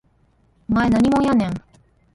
[0.67, 1.61] お前何もんやねん